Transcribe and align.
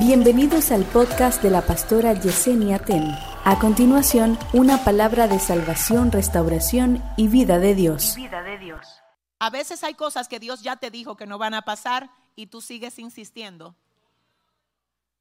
Bienvenidos 0.00 0.72
al 0.72 0.86
podcast 0.86 1.42
de 1.42 1.50
la 1.50 1.60
pastora 1.60 2.14
Yesenia 2.14 2.78
Ten. 2.78 3.06
A 3.44 3.58
continuación, 3.58 4.38
una 4.54 4.82
palabra 4.82 5.28
de 5.28 5.38
salvación, 5.38 6.10
restauración 6.10 7.04
y 7.18 7.28
vida 7.28 7.58
de 7.58 7.74
Dios. 7.74 8.14
vida 8.16 8.42
de 8.42 8.56
Dios. 8.56 8.80
A 9.40 9.50
veces 9.50 9.84
hay 9.84 9.92
cosas 9.92 10.26
que 10.26 10.40
Dios 10.40 10.62
ya 10.62 10.76
te 10.76 10.90
dijo 10.90 11.18
que 11.18 11.26
no 11.26 11.36
van 11.36 11.52
a 11.52 11.60
pasar 11.60 12.08
y 12.34 12.46
tú 12.46 12.62
sigues 12.62 12.98
insistiendo. 12.98 13.74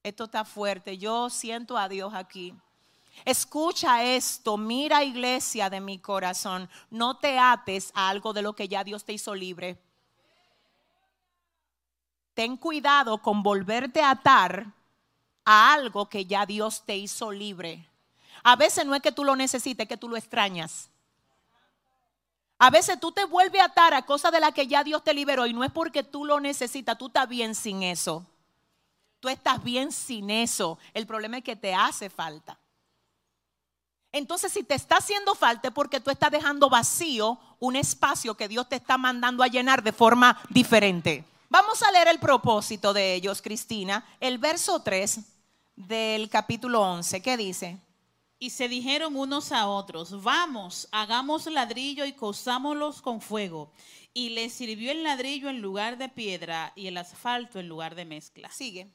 Esto 0.02 0.24
está 0.24 0.46
fuerte. 0.46 0.98
Yo 0.98 1.30
siento 1.30 1.78
a 1.78 1.90
Dios 1.90 2.14
aquí. 2.14 2.56
Escucha 3.26 4.06
esto, 4.06 4.56
mira 4.56 5.04
iglesia 5.04 5.70
de 5.70 5.82
mi 5.82 6.00
corazón, 6.00 6.70
no 6.90 7.18
te 7.18 7.38
ates 7.38 7.92
a 7.96 8.08
algo 8.08 8.32
de 8.32 8.44
lo 8.44 8.54
que 8.54 8.70
ya 8.70 8.86
Dios 8.86 9.04
te 9.04 9.12
hizo 9.12 9.36
libre. 9.36 9.78
Ten 12.40 12.56
cuidado 12.56 13.18
con 13.18 13.44
volverte 13.44 14.02
a 14.02 14.12
atar 14.12 14.68
a 15.44 15.74
algo 15.74 16.08
que 16.08 16.24
ya 16.24 16.46
Dios 16.46 16.84
te 16.86 16.96
hizo 16.96 17.34
libre. 17.34 17.86
A 18.44 18.56
veces 18.56 18.86
no 18.86 18.96
es 18.96 19.02
que 19.02 19.12
tú 19.12 19.26
lo 19.26 19.36
necesites, 19.36 19.84
es 19.84 19.90
que 19.90 19.98
tú 19.98 20.08
lo 20.08 20.16
extrañas. 20.16 20.90
A 22.58 22.70
veces 22.70 22.98
tú 22.98 23.12
te 23.12 23.26
vuelves 23.26 23.60
a 23.60 23.66
atar 23.66 23.94
a 23.94 24.06
cosas 24.06 24.32
de 24.32 24.40
las 24.40 24.54
que 24.54 24.68
ya 24.68 24.86
Dios 24.86 25.04
te 25.04 25.14
liberó 25.14 25.48
y 25.48 25.54
no 25.54 25.66
es 25.66 25.72
porque 25.74 26.02
tú 26.02 26.24
lo 26.24 26.40
necesitas, 26.40 26.98
tú 26.98 27.08
estás 27.08 27.28
bien 27.28 27.54
sin 27.56 27.84
eso. 27.84 28.26
Tú 29.20 29.28
estás 29.28 29.62
bien 29.62 29.92
sin 29.92 30.30
eso. 30.30 30.80
El 30.94 31.06
problema 31.06 31.40
es 31.40 31.44
que 31.44 31.58
te 31.58 31.76
hace 31.76 32.10
falta. 32.10 32.58
Entonces, 34.14 34.54
si 34.54 34.64
te 34.64 34.76
está 34.76 35.00
haciendo 35.00 35.36
falta 35.36 35.68
es 35.68 35.74
porque 35.74 36.00
tú 36.00 36.10
estás 36.10 36.32
dejando 36.32 36.70
vacío 36.70 37.38
un 37.60 37.76
espacio 37.76 38.36
que 38.36 38.48
Dios 38.48 38.70
te 38.70 38.78
está 38.78 38.98
mandando 38.98 39.44
a 39.44 39.48
llenar 39.48 39.84
de 39.84 39.92
forma 39.92 40.40
diferente. 40.48 41.26
Vamos 41.52 41.82
a 41.82 41.92
leer 41.92 42.10
el 42.10 42.20
propósito 42.20 42.94
de 42.94 43.16
ellos, 43.16 43.42
Cristina. 43.42 44.06
El 44.20 44.38
verso 44.38 44.84
3 44.84 45.20
del 45.76 46.30
capítulo 46.30 46.80
11, 46.80 47.24
¿qué 47.24 47.38
dice? 47.38 47.80
Y 48.38 48.52
se 48.52 48.68
dijeron 48.68 49.16
unos 49.16 49.52
a 49.52 49.68
otros, 49.68 50.22
vamos, 50.22 50.88
hagamos 50.92 51.48
ladrillo 51.48 52.06
y 52.06 52.14
cosámoslos 52.14 53.02
con 53.02 53.20
fuego. 53.20 53.72
Y 54.14 54.30
les 54.30 54.54
sirvió 54.54 54.92
el 54.92 55.02
ladrillo 55.02 55.50
en 55.50 55.60
lugar 55.60 55.98
de 55.98 56.08
piedra 56.08 56.72
y 56.76 56.86
el 56.86 56.98
asfalto 56.98 57.60
en 57.60 57.68
lugar 57.68 57.96
de 57.96 58.06
mezcla. 58.06 58.52
Sigue. 58.52 58.88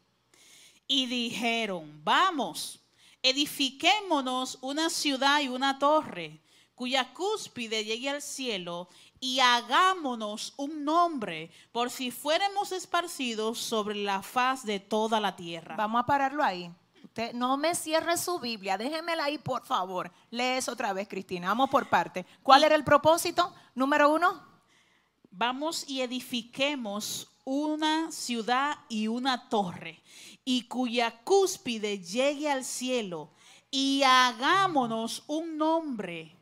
Y 0.86 1.07
dijeron, 1.07 2.05
vamos, 2.05 2.79
edifiquémonos 3.20 4.59
una 4.61 4.91
ciudad 4.91 5.41
y 5.41 5.48
una 5.48 5.81
torre, 5.81 6.41
cuya 6.75 7.12
cúspide 7.14 7.84
llegue 7.84 8.11
al 8.11 8.22
cielo, 8.22 8.89
y 9.20 9.41
hagámonos 9.41 10.53
un 10.56 10.84
nombre, 10.84 11.50
por 11.72 11.91
si 11.91 12.11
fuéramos 12.11 12.72
esparcidos 12.72 13.58
sobre 13.58 13.94
la 13.97 14.22
faz 14.22 14.64
de 14.64 14.80
toda 14.80 15.20
la 15.20 15.34
tierra. 15.34 15.77
Vamos 15.77 16.02
a 16.02 16.06
pararlo 16.06 16.42
ahí. 16.42 16.70
Usted 17.05 17.33
no 17.33 17.56
me 17.56 17.75
cierre 17.75 18.17
su 18.17 18.39
Biblia, 18.41 18.77
déjemela 18.77 19.25
ahí 19.25 19.39
por 19.39 19.64
favor. 19.64 20.11
Lee 20.30 20.56
eso 20.56 20.72
otra 20.72 20.92
vez, 20.92 21.06
Cristina. 21.08 21.48
Vamos 21.48 21.70
por 21.70 21.89
parte. 21.89 22.27
¿Cuál 22.42 22.64
era 22.64 22.75
el 22.75 22.83
propósito? 22.83 23.55
Número 23.75 24.12
uno. 24.12 24.42
Vamos 25.30 25.89
y 25.89 26.00
edifiquemos 26.00 27.28
una 27.45 28.11
ciudad 28.11 28.78
y 28.89 29.06
una 29.08 29.48
torre, 29.48 30.02
y 30.45 30.62
cuya 30.62 31.22
cúspide 31.25 31.98
llegue 31.98 32.50
al 32.50 32.64
cielo, 32.64 33.30
y 33.70 34.02
hagámonos 34.02 35.25
un 35.27 35.58
nombre, 35.58 36.34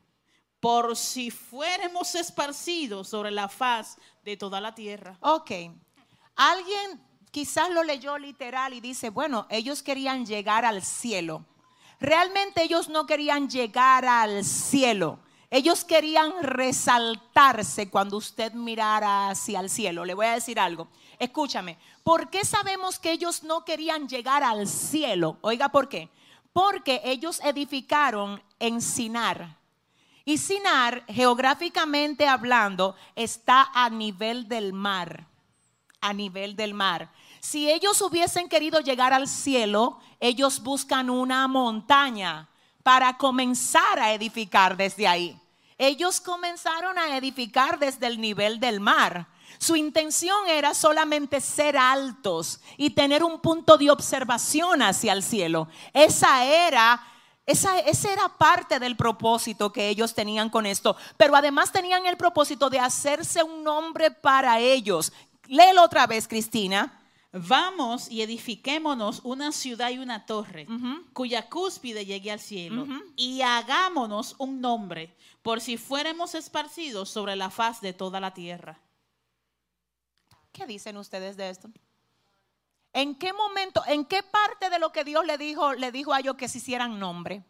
por 0.63 0.97
si 0.97 1.33
fuéramos 1.33 2.15
esparcidos 2.15 3.09
sobre 3.09 3.33
la 3.33 3.49
faz 3.49 3.99
de 4.25 4.37
toda 4.37 4.61
la 4.61 4.73
tierra. 4.73 5.19
Ok. 5.19 5.51
Alguien 6.37 7.03
quizás 7.33 7.69
lo 7.71 7.83
leyó 7.83 8.17
literal 8.17 8.73
y 8.73 8.81
dice, 8.81 9.11
bueno, 9.11 9.49
ellos 9.51 9.83
querían 9.83 10.25
llegar 10.25 10.65
al 10.65 10.85
cielo. 10.85 11.45
Realmente 11.99 12.63
ellos 12.63 12.89
no 12.89 13.07
querían 13.07 13.51
llegar 13.51 14.05
al 14.05 14.45
cielo. 14.45 15.19
Ellos 15.51 15.85
querían 15.85 16.33
resaltarse 16.43 17.91
cuando 17.91 18.19
usted 18.19 18.53
mirara 18.53 19.31
hacia 19.31 19.59
el 19.59 19.69
cielo. 19.69 20.05
Le 20.05 20.15
voy 20.15 20.27
a 20.27 20.35
decir 20.35 20.61
algo. 20.61 20.87
Escúchame, 21.19 21.77
¿por 22.05 22.31
qué 22.31 22.45
sabemos 22.45 23.01
que 23.01 23.11
ellos 23.11 23.43
no 23.43 23.65
querían 23.65 24.09
llegar 24.09 24.45
al 24.45 24.69
cielo? 24.69 25.39
Oiga, 25.41 25.71
¿por 25.71 25.89
qué? 25.89 26.09
Porque 26.53 27.01
ellos 27.03 27.41
edificaron 27.43 28.41
en 28.61 28.81
Sinar. 28.81 29.61
Y 30.25 30.39
Sinar, 30.39 31.05
geográficamente 31.09 32.27
hablando, 32.27 32.95
está 33.17 33.71
a 33.75 33.91
nivel 33.91 34.49
del 34.49 34.73
mar. 34.73 35.27
A 36.01 36.13
nivel 36.13 36.57
del 36.57 36.75
mar. 36.75 37.11
Si 37.41 37.71
ellos 37.71 38.01
hubiesen 38.03 38.49
querido 38.49 38.81
llegar 38.81 39.13
al 39.13 39.27
cielo, 39.27 39.99
ellos 40.21 40.63
buscan 40.63 41.11
una 41.11 41.49
montaña 41.49 42.49
para 42.83 43.17
comenzar 43.17 43.99
a 43.99 44.13
edificar 44.13 44.77
desde 44.77 45.09
ahí. 45.09 45.39
Ellos 45.77 46.21
comenzaron 46.21 46.99
a 46.99 47.17
edificar 47.17 47.79
desde 47.79 48.07
el 48.07 48.21
nivel 48.21 48.61
del 48.61 48.79
mar. 48.79 49.27
Su 49.59 49.75
intención 49.75 50.49
era 50.49 50.75
solamente 50.75 51.41
ser 51.41 51.77
altos 51.77 52.61
y 52.77 52.91
tener 52.91 53.25
un 53.25 53.41
punto 53.41 53.77
de 53.77 53.91
observación 53.91 54.83
hacia 54.83 55.13
el 55.13 55.23
cielo. 55.23 55.69
Esa 55.93 56.45
era 56.45 57.05
esa, 57.47 57.79
esa, 57.81 58.13
era 58.13 58.29
parte 58.29 58.79
del 58.79 58.97
propósito 58.97 59.73
que 59.73 59.89
ellos 59.89 60.15
tenían 60.15 60.49
con 60.51 60.67
esto. 60.67 60.97
Pero 61.17 61.35
además 61.37 61.73
tenían 61.73 62.07
el 62.07 62.17
propósito 62.17 62.71
de 62.71 62.79
hacerse 62.79 63.43
un 63.43 63.65
nombre 63.65 64.11
para 64.11 64.61
ellos. 64.61 65.13
Léelo 65.49 65.83
otra 65.83 66.07
vez, 66.07 66.29
Cristina. 66.29 66.99
Vamos 67.33 68.11
y 68.11 68.21
edifiquémonos 68.21 69.21
una 69.25 69.53
ciudad 69.53 69.91
y 69.91 69.97
una 69.99 70.27
torre, 70.27 70.67
cuya 71.15 71.49
cúspide 71.49 72.05
llegue 72.05 72.31
al 72.31 72.41
cielo, 72.41 72.87
y 73.17 73.41
hagámonos 73.41 74.35
un 74.37 74.61
nombre, 74.61 75.17
por 75.41 75.63
si 75.63 75.79
fuéramos 75.79 76.35
esparcidos 76.35 77.09
sobre 77.09 77.35
la 77.35 77.49
faz 77.49 77.81
de 77.81 77.95
toda 77.95 78.21
la 78.21 78.35
tierra. 78.35 78.83
¿Qué 80.53 80.67
dicen 80.67 80.99
ustedes 80.99 81.39
de 81.39 81.49
esto? 81.49 81.71
¿En 82.93 83.15
qué 83.15 83.33
momento, 83.33 83.83
en 83.87 84.05
qué 84.05 84.23
parte 84.23 84.69
de 84.69 84.79
lo 84.79 84.93
que 84.93 85.05
Dios 85.05 85.25
le 85.25 85.39
dijo, 85.39 85.73
le 85.73 85.91
dijo 85.91 86.13
a 86.13 86.21
ellos 86.21 86.37
que 86.37 86.49
se 86.49 86.59
hicieran 86.59 86.99
nombre? 86.99 87.43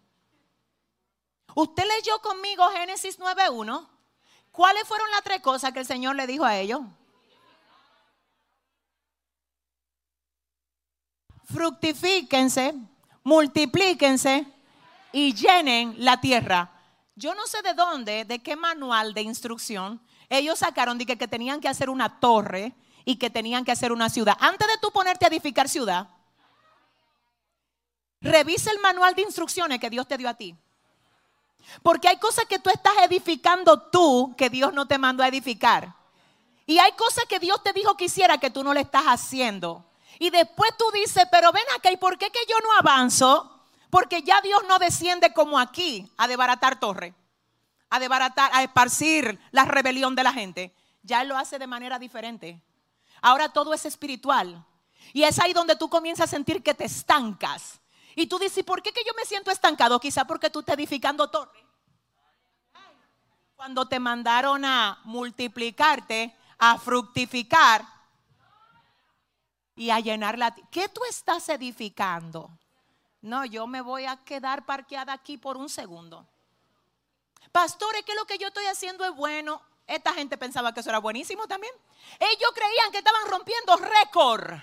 Usted 1.55 1.85
leyó 1.97 2.19
conmigo 2.21 2.65
Génesis 2.71 3.19
9.1. 3.19 3.89
¿Cuáles 4.53 4.87
fueron 4.87 5.11
las 5.11 5.23
tres 5.23 5.41
cosas 5.41 5.73
que 5.73 5.81
el 5.81 5.87
Señor 5.87 6.15
le 6.15 6.27
dijo 6.27 6.45
a 6.45 6.57
ellos? 6.57 6.81
Fructifíquense, 11.45 12.75
multiplíquense 13.25 14.47
y 15.13 15.35
llenen 15.35 15.95
la 15.99 16.21
tierra. 16.21 16.71
Yo 17.15 17.35
no 17.35 17.47
sé 17.47 17.61
de 17.63 17.75
dónde, 17.75 18.25
de 18.25 18.43
qué 18.43 18.57
manual 18.57 19.13
de 19.13 19.23
instrucción 19.23 20.01
ellos 20.31 20.61
sacaron 20.61 20.97
de 20.97 21.05
que, 21.05 21.19
que 21.19 21.29
tenían 21.29 21.61
que 21.61 21.69
hacer 21.69 21.91
una 21.91 22.21
torre 22.21 22.75
y 23.05 23.17
que 23.17 23.31
tenían 23.31 23.65
que 23.65 23.73
hacer 23.73 23.93
una 23.93 24.09
ciudad. 24.09 24.37
Antes 24.41 24.67
de 24.69 24.79
tú 24.79 24.91
ponerte 24.91 25.25
a 25.25 25.29
edificar 25.29 25.69
ciudad, 25.69 26.09
revisa 28.21 28.71
el 28.71 28.79
manual 28.79 29.15
de 29.15 29.23
instrucciones 29.23 29.81
que 29.81 29.91
Dios 29.91 30.07
te 30.07 30.17
dio 30.17 30.29
a 30.29 30.35
ti. 30.35 30.57
Porque 31.83 32.09
hay 32.09 32.19
cosas 32.19 32.45
que 32.47 32.59
tú 32.59 32.71
estás 32.71 32.93
edificando 33.05 33.81
tú 33.81 34.35
que 34.37 34.51
Dios 34.51 34.73
no 34.73 34.87
te 34.87 34.99
mandó 34.99 35.23
a 35.23 35.29
edificar. 35.29 35.95
Y 36.67 36.79
hay 36.79 36.93
cosas 36.93 37.25
que 37.27 37.39
Dios 37.39 37.63
te 37.63 37.73
dijo 37.73 37.97
que 37.97 38.07
hiciera 38.07 38.39
que 38.39 38.51
tú 38.51 38.63
no 38.63 38.75
le 38.75 38.81
estás 38.81 39.05
haciendo. 39.05 39.85
Y 40.19 40.31
después 40.31 40.71
tú 40.79 40.85
dices, 40.93 41.25
pero 41.31 41.51
ven 41.53 41.65
acá, 41.77 41.91
¿y 41.91 41.97
por 41.97 42.19
qué 42.19 42.31
que 42.31 42.45
yo 42.49 42.57
no 42.63 42.69
avanzo? 42.79 43.61
Porque 43.91 44.23
ya 44.23 44.41
Dios 44.41 44.63
no 44.69 44.79
desciende 44.79 45.33
como 45.33 45.59
aquí 45.59 46.09
a 46.17 46.29
desbaratar 46.29 46.79
torre, 46.79 47.15
a 47.91 47.99
desbaratar, 47.99 48.51
a 48.55 48.63
esparcir 48.63 49.39
la 49.51 49.65
rebelión 49.65 50.15
de 50.15 50.23
la 50.23 50.33
gente. 50.33 50.75
Ya 51.03 51.23
Él 51.23 51.29
lo 51.29 51.37
hace 51.37 51.59
de 51.59 51.67
manera 51.67 51.99
diferente. 51.99 52.61
Ahora 53.23 53.49
todo 53.49 53.73
es 53.73 53.87
espiritual. 53.87 54.67
Y 55.13 55.23
es 55.23 55.39
ahí 55.39 55.53
donde 55.53 55.77
tú 55.77 55.89
comienzas 55.89 56.29
a 56.29 56.37
sentir 56.37 56.63
que 56.63 56.75
te 56.75 56.85
estancas. 56.85 57.81
Y 58.15 58.27
tú 58.27 58.39
dices, 58.39 58.65
¿por 58.65 58.83
qué 58.83 58.93
que 58.93 59.05
yo 59.07 59.13
me 59.17 59.25
siento 59.25 59.51
estancado? 59.51 59.99
Quizá 59.99 60.27
porque 60.27 60.51
tú 60.51 60.61
estás 60.61 60.75
edificando 60.75 61.31
torre. 61.31 61.65
Cuando 63.57 63.87
te 63.87 64.01
mandaron 64.01 64.65
a 64.65 65.01
multiplicarte, 65.05 66.37
a 66.59 66.79
fructificar 66.79 67.87
y 69.77 69.91
a 69.91 70.01
llenar 70.01 70.37
la... 70.37 70.55
¿Qué 70.71 70.89
tú 70.89 71.01
estás 71.09 71.49
edificando? 71.49 72.51
No, 73.21 73.45
yo 73.45 73.67
me 73.69 73.81
voy 73.81 74.05
a 74.05 74.17
quedar 74.17 74.67
parqueada 74.67 75.13
aquí 75.13 75.39
por 75.39 75.57
un 75.57 75.69
segundo. 75.69 76.27
Pastores, 77.53 78.03
que 78.05 78.15
lo 78.15 78.25
que 78.25 78.39
yo 78.39 78.49
estoy 78.49 78.65
haciendo 78.65 79.05
es 79.05 79.15
bueno. 79.15 79.63
Esta 79.87 80.15
gente 80.15 80.39
pensaba 80.39 80.73
que 80.73 80.81
eso 80.81 80.91
era 80.91 80.99
buenísimo 80.99 81.47
también. 81.47 81.73
Ellos 82.19 82.51
creían 82.55 82.91
que 82.93 82.99
estaban 82.99 83.27
rompiendo 83.29 83.77
récord. 83.77 84.55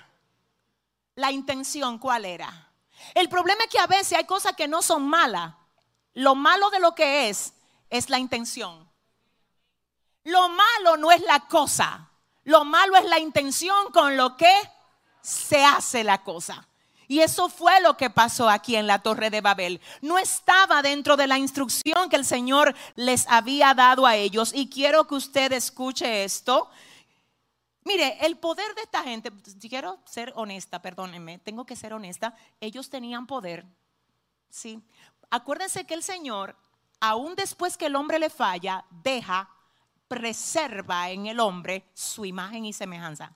La 1.16 1.30
intención, 1.30 1.98
¿cuál 1.98 2.24
era? 2.24 2.72
El 3.14 3.28
problema 3.28 3.64
es 3.64 3.70
que 3.70 3.78
a 3.78 3.86
veces 3.86 4.18
hay 4.18 4.24
cosas 4.24 4.54
que 4.54 4.68
no 4.68 4.82
son 4.82 5.06
malas. 5.06 5.54
Lo 6.14 6.34
malo 6.34 6.70
de 6.70 6.80
lo 6.80 6.94
que 6.94 7.28
es, 7.28 7.52
es 7.88 8.08
la 8.08 8.18
intención. 8.18 8.88
Lo 10.24 10.48
malo 10.48 10.96
no 10.96 11.12
es 11.12 11.20
la 11.22 11.40
cosa. 11.40 12.10
Lo 12.44 12.64
malo 12.64 12.96
es 12.96 13.04
la 13.04 13.18
intención 13.18 13.92
con 13.92 14.16
lo 14.16 14.36
que 14.36 14.52
se 15.20 15.64
hace 15.64 16.04
la 16.04 16.22
cosa. 16.22 16.66
Y 17.10 17.22
eso 17.22 17.48
fue 17.48 17.80
lo 17.80 17.96
que 17.96 18.08
pasó 18.08 18.48
aquí 18.48 18.76
en 18.76 18.86
la 18.86 19.00
Torre 19.00 19.30
de 19.30 19.40
Babel. 19.40 19.80
No 20.00 20.16
estaba 20.16 20.80
dentro 20.80 21.16
de 21.16 21.26
la 21.26 21.38
instrucción 21.38 22.08
que 22.08 22.14
el 22.14 22.24
Señor 22.24 22.72
les 22.94 23.26
había 23.26 23.74
dado 23.74 24.06
a 24.06 24.14
ellos. 24.14 24.52
Y 24.54 24.70
quiero 24.70 25.08
que 25.08 25.16
usted 25.16 25.50
escuche 25.50 26.22
esto. 26.22 26.70
Mire, 27.82 28.16
el 28.24 28.36
poder 28.36 28.76
de 28.76 28.82
esta 28.82 29.02
gente, 29.02 29.32
quiero 29.68 29.98
ser 30.04 30.32
honesta, 30.36 30.80
perdónenme, 30.80 31.40
tengo 31.40 31.66
que 31.66 31.74
ser 31.74 31.94
honesta, 31.94 32.32
ellos 32.60 32.88
tenían 32.88 33.26
poder. 33.26 33.66
Sí. 34.48 34.80
Acuérdense 35.30 35.84
que 35.84 35.94
el 35.94 36.04
Señor, 36.04 36.54
aún 37.00 37.34
después 37.34 37.76
que 37.76 37.86
el 37.86 37.96
hombre 37.96 38.20
le 38.20 38.30
falla, 38.30 38.84
deja, 38.88 39.50
preserva 40.06 41.10
en 41.10 41.26
el 41.26 41.40
hombre 41.40 41.90
su 41.92 42.24
imagen 42.24 42.66
y 42.66 42.72
semejanza. 42.72 43.34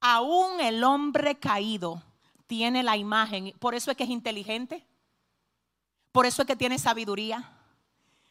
Aún 0.00 0.60
el 0.60 0.84
hombre 0.84 1.34
caído 1.34 2.04
tiene 2.50 2.82
la 2.82 2.96
imagen, 2.96 3.54
por 3.60 3.76
eso 3.76 3.92
es 3.92 3.96
que 3.96 4.02
es 4.02 4.10
inteligente, 4.10 4.84
por 6.10 6.26
eso 6.26 6.42
es 6.42 6.48
que 6.48 6.56
tiene 6.56 6.80
sabiduría, 6.80 7.48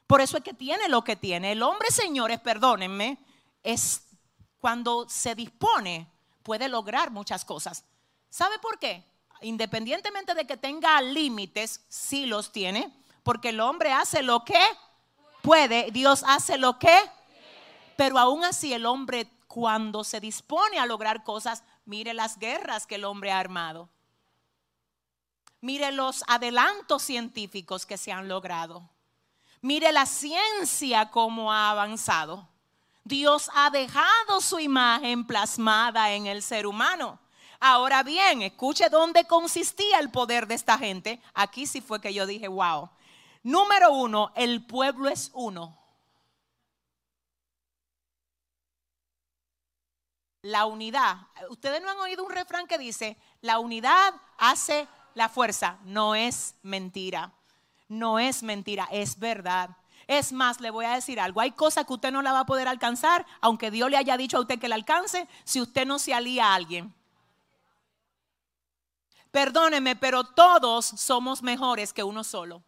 por 0.07 0.19
eso 0.19 0.35
es 0.35 0.43
que 0.43 0.53
tiene 0.53 0.89
lo 0.89 1.05
que 1.05 1.15
tiene. 1.15 1.53
El 1.53 1.63
hombre, 1.63 1.89
señores, 1.89 2.41
perdónenme, 2.41 3.17
es 3.63 4.01
cuando 4.57 5.07
se 5.07 5.35
dispone, 5.35 6.05
puede 6.43 6.67
lograr 6.67 7.11
muchas 7.11 7.45
cosas. 7.45 7.85
¿Sabe 8.29 8.59
por 8.59 8.77
qué? 8.77 9.05
Independientemente 9.39 10.33
de 10.33 10.45
que 10.45 10.57
tenga 10.57 11.01
límites, 11.01 11.85
sí 11.87 12.25
los 12.25 12.51
tiene, 12.51 12.93
porque 13.23 13.49
el 13.49 13.61
hombre 13.61 13.93
hace 13.93 14.21
lo 14.21 14.43
que 14.43 14.61
puede, 15.41 15.91
Dios 15.91 16.25
hace 16.27 16.57
lo 16.57 16.77
que, 16.77 16.99
pero 17.95 18.19
aún 18.19 18.43
así 18.43 18.73
el 18.73 18.85
hombre 18.85 19.31
cuando 19.47 20.03
se 20.03 20.19
dispone 20.19 20.77
a 20.77 20.85
lograr 20.85 21.23
cosas, 21.23 21.63
mire 21.85 22.13
las 22.13 22.37
guerras 22.37 22.85
que 22.85 22.95
el 22.95 23.05
hombre 23.05 23.31
ha 23.31 23.39
armado. 23.39 23.87
Mire 25.61 25.91
los 25.91 26.23
adelantos 26.27 27.03
científicos 27.03 27.85
que 27.85 27.97
se 27.97 28.11
han 28.11 28.27
logrado. 28.27 28.89
Mire 29.61 29.91
la 29.91 30.05
ciencia 30.05 31.09
cómo 31.11 31.51
ha 31.51 31.69
avanzado. 31.69 32.47
Dios 33.03 33.49
ha 33.53 33.69
dejado 33.69 34.39
su 34.39 34.59
imagen 34.59 35.25
plasmada 35.25 36.11
en 36.13 36.27
el 36.27 36.41
ser 36.41 36.65
humano. 36.65 37.19
Ahora 37.59 38.03
bien, 38.03 38.41
escuche 38.41 38.89
dónde 38.89 39.25
consistía 39.25 39.99
el 39.99 40.11
poder 40.11 40.47
de 40.47 40.55
esta 40.55 40.77
gente. 40.77 41.21
Aquí 41.33 41.67
sí 41.67 41.81
fue 41.81 41.99
que 41.99 42.13
yo 42.13 42.25
dije, 42.25 42.47
wow. 42.47 42.89
Número 43.43 43.91
uno, 43.91 44.31
el 44.35 44.65
pueblo 44.65 45.09
es 45.09 45.31
uno. 45.33 45.77
La 50.41 50.65
unidad. 50.65 51.17
Ustedes 51.49 51.81
no 51.81 51.89
han 51.89 51.97
oído 51.97 52.23
un 52.23 52.31
refrán 52.31 52.65
que 52.65 52.77
dice, 52.77 53.17
la 53.41 53.59
unidad 53.59 54.13
hace 54.37 54.87
la 55.13 55.29
fuerza. 55.29 55.77
No 55.85 56.15
es 56.15 56.55
mentira. 56.63 57.31
No 57.87 58.19
es 58.19 58.43
mentira, 58.43 58.87
es 58.91 59.17
verdad. 59.19 59.71
Es 60.07 60.31
más, 60.31 60.59
le 60.59 60.71
voy 60.71 60.85
a 60.85 60.95
decir 60.95 61.19
algo. 61.19 61.41
Hay 61.41 61.51
cosas 61.51 61.85
que 61.85 61.93
usted 61.93 62.11
no 62.11 62.21
la 62.21 62.33
va 62.33 62.41
a 62.41 62.45
poder 62.45 62.67
alcanzar, 62.67 63.25
aunque 63.41 63.71
Dios 63.71 63.89
le 63.89 63.97
haya 63.97 64.17
dicho 64.17 64.37
a 64.37 64.41
usted 64.41 64.59
que 64.59 64.67
la 64.67 64.75
alcance, 64.75 65.27
si 65.43 65.61
usted 65.61 65.85
no 65.85 65.99
se 65.99 66.13
alía 66.13 66.47
a 66.47 66.55
alguien. 66.55 66.93
Perdóneme, 69.31 69.95
pero 69.95 70.23
todos 70.23 70.85
somos 70.85 71.43
mejores 71.43 71.93
que 71.93 72.03
uno 72.03 72.23
solo. 72.23 72.63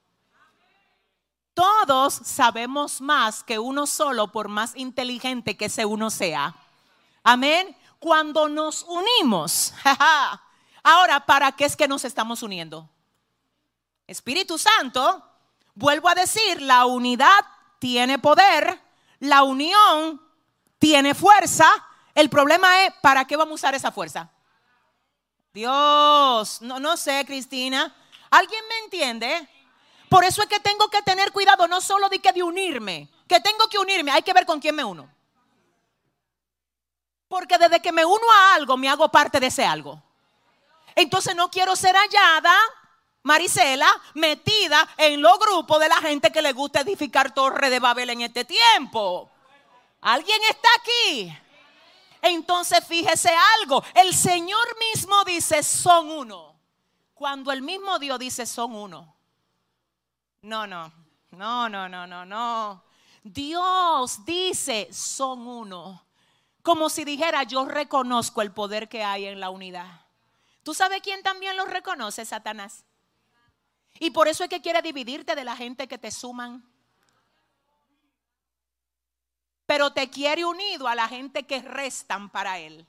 Todos 1.53 2.13
sabemos 2.13 3.01
más 3.01 3.43
que 3.43 3.59
uno 3.59 3.87
solo, 3.87 4.31
por 4.31 4.47
más 4.47 4.75
inteligente 4.75 5.57
que 5.57 5.65
ese 5.65 5.85
uno 5.85 6.09
sea. 6.09 6.55
Amén. 7.23 7.75
Cuando 7.99 8.47
nos 8.49 8.83
unimos, 8.83 9.73
Ahora, 10.83 11.25
¿para 11.25 11.51
qué 11.51 11.65
es 11.65 11.75
que 11.75 11.87
nos 11.87 12.05
estamos 12.05 12.41
uniendo? 12.43 12.89
Espíritu 14.07 14.57
Santo, 14.57 15.23
vuelvo 15.75 16.09
a 16.09 16.15
decir, 16.15 16.61
la 16.61 16.85
unidad 16.85 17.45
tiene 17.79 18.19
poder, 18.19 18.79
la 19.19 19.43
unión 19.43 20.21
tiene 20.79 21.13
fuerza. 21.13 21.67
El 22.13 22.29
problema 22.29 22.85
es, 22.85 22.93
¿para 23.01 23.25
qué 23.25 23.35
vamos 23.35 23.51
a 23.51 23.55
usar 23.55 23.75
esa 23.75 23.91
fuerza? 23.91 24.29
Dios, 25.53 26.61
no, 26.61 26.79
no 26.79 26.97
sé, 26.97 27.23
Cristina. 27.25 27.95
¿Alguien 28.29 28.63
me 28.67 28.85
entiende? 28.85 29.49
Por 30.09 30.23
eso 30.23 30.41
es 30.41 30.47
que 30.47 30.59
tengo 30.59 30.89
que 30.89 31.01
tener 31.03 31.31
cuidado, 31.31 31.67
no 31.67 31.79
solo 31.79 32.09
de 32.09 32.19
que 32.19 32.33
de 32.33 32.43
unirme, 32.43 33.09
que 33.27 33.39
tengo 33.39 33.67
que 33.69 33.77
unirme, 33.77 34.11
hay 34.11 34.23
que 34.23 34.33
ver 34.33 34.45
con 34.45 34.59
quién 34.59 34.75
me 34.75 34.83
uno. 34.83 35.09
Porque 37.27 37.57
desde 37.57 37.81
que 37.81 37.93
me 37.93 38.03
uno 38.03 38.31
a 38.33 38.55
algo, 38.55 38.75
me 38.75 38.89
hago 38.89 39.09
parte 39.09 39.39
de 39.39 39.47
ese 39.47 39.65
algo. 39.65 40.01
Entonces 40.95 41.35
no 41.35 41.49
quiero 41.49 41.75
ser 41.75 41.95
hallada, 41.95 42.53
Marisela, 43.23 43.89
metida 44.15 44.87
en 44.97 45.21
los 45.21 45.37
grupos 45.39 45.79
de 45.79 45.89
la 45.89 45.97
gente 45.97 46.31
que 46.31 46.41
le 46.41 46.53
gusta 46.53 46.81
edificar 46.81 47.33
torre 47.33 47.69
de 47.69 47.79
Babel 47.79 48.09
en 48.09 48.21
este 48.21 48.45
tiempo. 48.45 49.29
¿Alguien 50.01 50.39
está 50.49 50.69
aquí? 50.79 51.37
Entonces 52.21 52.85
fíjese 52.85 53.31
algo, 53.61 53.83
el 53.95 54.13
Señor 54.13 54.77
mismo 54.93 55.23
dice 55.23 55.63
son 55.63 56.09
uno. 56.09 56.55
Cuando 57.13 57.51
el 57.51 57.61
mismo 57.61 57.99
Dios 57.99 58.17
dice 58.19 58.45
son 58.45 58.75
uno. 58.75 59.15
No, 60.41 60.65
no, 60.65 60.91
no, 61.31 61.69
no, 61.69 61.87
no, 61.87 62.07
no, 62.07 62.25
no. 62.25 62.83
Dios 63.23 64.25
dice 64.25 64.89
son 64.91 65.47
uno. 65.47 66.03
Como 66.63 66.89
si 66.89 67.05
dijera 67.05 67.43
yo 67.43 67.65
reconozco 67.65 68.41
el 68.41 68.51
poder 68.51 68.89
que 68.89 69.03
hay 69.03 69.25
en 69.25 69.39
la 69.39 69.51
unidad. 69.51 70.00
¿Tú 70.63 70.73
sabes 70.73 71.01
quién 71.01 71.23
también 71.23 71.57
los 71.57 71.69
reconoce? 71.69 72.25
Satanás. 72.25 72.83
Y 73.99 74.11
por 74.11 74.27
eso 74.27 74.43
es 74.43 74.49
que 74.49 74.61
quiere 74.61 74.81
dividirte 74.81 75.35
de 75.35 75.43
la 75.43 75.55
gente 75.55 75.87
que 75.87 75.97
te 75.97 76.11
suman. 76.11 76.63
Pero 79.65 79.93
te 79.93 80.09
quiere 80.09 80.45
unido 80.45 80.87
a 80.87 80.95
la 80.95 81.07
gente 81.07 81.43
que 81.43 81.61
restan 81.61 82.29
para 82.29 82.59
él. 82.59 82.85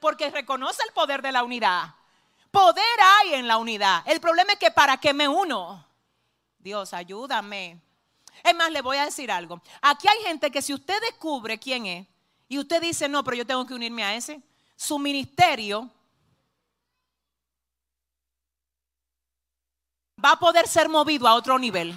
Porque 0.00 0.30
reconoce 0.30 0.82
el 0.86 0.92
poder 0.92 1.22
de 1.22 1.32
la 1.32 1.42
unidad. 1.42 1.94
Poder 2.50 2.84
hay 3.00 3.34
en 3.34 3.48
la 3.48 3.56
unidad. 3.56 4.02
El 4.06 4.20
problema 4.20 4.52
es 4.52 4.58
que 4.58 4.70
para 4.70 4.98
qué 4.98 5.12
me 5.12 5.28
uno. 5.28 5.86
Dios, 6.58 6.92
ayúdame. 6.92 7.80
Es 8.44 8.54
más, 8.54 8.70
le 8.70 8.82
voy 8.82 8.96
a 8.96 9.04
decir 9.04 9.30
algo. 9.30 9.60
Aquí 9.80 10.08
hay 10.08 10.22
gente 10.24 10.50
que 10.50 10.62
si 10.62 10.74
usted 10.74 11.00
descubre 11.00 11.58
quién 11.58 11.86
es 11.86 12.06
y 12.48 12.58
usted 12.58 12.80
dice, 12.80 13.08
no, 13.08 13.24
pero 13.24 13.36
yo 13.36 13.46
tengo 13.46 13.66
que 13.66 13.74
unirme 13.74 14.04
a 14.04 14.14
ese, 14.14 14.42
su 14.76 14.98
ministerio 14.98 15.90
va 20.24 20.32
a 20.32 20.38
poder 20.38 20.68
ser 20.68 20.88
movido 20.88 21.26
a 21.26 21.34
otro 21.34 21.58
nivel. 21.58 21.94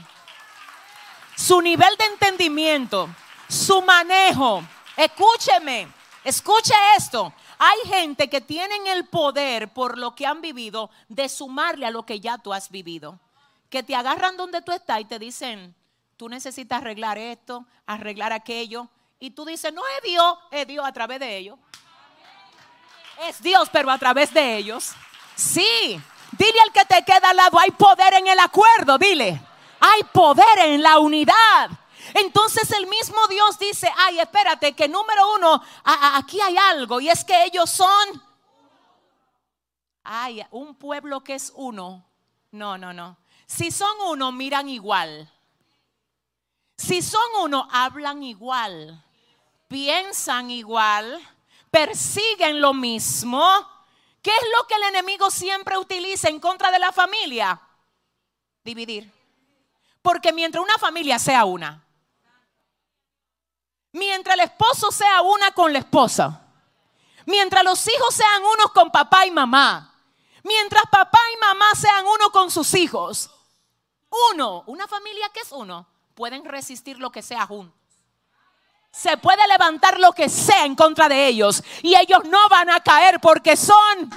Su 1.36 1.62
nivel 1.62 1.96
de 1.98 2.06
entendimiento, 2.06 3.10
su 3.48 3.82
manejo. 3.82 4.64
Escúcheme, 4.96 5.88
escuche 6.24 6.74
esto. 6.98 7.34
Hay 7.58 7.90
gente 7.90 8.30
que 8.30 8.42
tienen 8.42 8.88
el 8.88 9.06
poder 9.06 9.70
por 9.70 9.98
lo 9.98 10.16
que 10.16 10.26
han 10.26 10.42
vivido 10.42 10.90
de 11.08 11.30
sumarle 11.30 11.86
a 11.86 11.92
lo 11.92 12.06
que 12.06 12.20
ya 12.20 12.38
tú 12.38 12.54
has 12.54 12.70
vivido. 12.70 13.20
Que 13.70 13.84
te 13.84 13.96
agarran 13.96 14.38
donde 14.38 14.62
tú 14.62 14.72
estás 14.72 15.02
y 15.02 15.06
te 15.06 15.20
dicen, 15.20 15.76
tú 16.18 16.30
necesitas 16.30 16.80
arreglar 16.80 17.18
esto, 17.18 17.66
arreglar 17.86 18.34
aquello. 18.34 18.88
Y 19.20 19.32
tú 19.32 19.46
dices, 19.46 19.74
no 19.74 19.82
es 19.98 20.04
Dios, 20.04 20.38
es 20.52 20.68
Dios 20.68 20.86
a 20.86 20.92
través 20.92 21.20
de 21.20 21.38
ellos. 21.38 21.58
Es 23.28 23.42
Dios, 23.42 23.70
pero 23.72 23.90
a 23.90 23.98
través 23.98 24.34
de 24.34 24.58
ellos. 24.58 24.92
Sí, 25.36 26.00
Dile 26.38 26.60
al 26.62 26.72
que 26.72 26.86
te 26.86 27.04
queda 27.04 27.30
al 27.30 27.38
lado, 27.38 27.60
hay 27.60 27.72
poder 27.72 28.14
en 28.16 28.28
el 28.28 28.40
acuerdo, 28.40 28.98
dile. 28.98 29.42
Hay 29.80 30.04
poder 30.12 30.60
en 30.60 30.82
la 30.82 31.00
unidad. 31.00 31.70
Entonces 32.14 32.72
el 32.72 32.88
mismo 32.88 33.28
Dios 33.28 33.58
dice, 33.60 33.92
ay, 33.98 34.20
espérate, 34.20 34.74
que 34.74 34.88
número 34.88 35.34
uno, 35.34 35.62
aquí 35.84 36.40
hay 36.40 36.56
algo, 36.58 37.00
y 37.00 37.10
es 37.10 37.24
que 37.24 37.46
ellos 37.46 37.70
son, 37.70 38.24
ay, 40.04 40.46
un 40.52 40.76
pueblo 40.76 41.22
que 41.22 41.36
es 41.36 41.52
uno. 41.56 42.06
No, 42.52 42.78
no, 42.78 42.94
no. 42.94 43.18
Si 43.46 43.72
son 43.72 43.92
uno, 44.08 44.32
miran 44.32 44.70
igual. 44.70 45.30
Si 46.78 47.02
son 47.02 47.26
uno, 47.42 47.68
hablan 47.72 48.24
igual, 48.24 49.04
piensan 49.68 50.52
igual, 50.52 51.20
persiguen 51.72 52.62
lo 52.62 52.74
mismo 52.74 53.75
¿Qué 54.26 54.32
es 54.32 54.48
lo 54.58 54.66
que 54.66 54.74
el 54.74 54.82
enemigo 54.86 55.30
siempre 55.30 55.78
utiliza 55.78 56.30
en 56.30 56.40
contra 56.40 56.72
de 56.72 56.80
la 56.80 56.92
familia? 56.92 57.62
Dividir. 58.64 59.14
Porque 60.02 60.34
mientras 60.34 60.64
una 60.64 60.80
familia 60.80 61.20
sea 61.20 61.46
una, 61.46 61.86
mientras 63.92 64.34
el 64.34 64.40
esposo 64.46 64.92
sea 64.92 65.22
una 65.22 65.52
con 65.52 65.72
la 65.72 65.78
esposa, 65.78 66.42
mientras 67.28 67.64
los 67.64 67.88
hijos 67.88 68.16
sean 68.16 68.42
unos 68.42 68.72
con 68.72 68.90
papá 68.90 69.28
y 69.28 69.30
mamá, 69.30 69.94
mientras 70.42 70.86
papá 70.90 71.20
y 71.32 71.40
mamá 71.42 71.68
sean 71.76 72.04
uno 72.08 72.32
con 72.32 72.50
sus 72.50 72.74
hijos, 72.74 73.30
uno, 74.32 74.64
una 74.66 74.88
familia 74.88 75.30
que 75.30 75.42
es 75.42 75.52
uno, 75.52 75.88
pueden 76.16 76.46
resistir 76.46 76.98
lo 76.98 77.12
que 77.12 77.22
sea 77.22 77.46
juntos 77.46 77.85
se 78.96 79.18
puede 79.18 79.46
levantar 79.50 80.00
lo 80.00 80.14
que 80.14 80.30
sea 80.30 80.66
en 80.66 80.74
contra 80.76 81.10
de 81.10 81.28
ellos 81.28 81.62
y 81.82 81.96
ellos 81.96 82.20
no 82.26 82.48
van 82.50 82.70
a 82.70 82.80
caer 82.80 83.20
porque 83.20 83.58
son... 83.58 84.10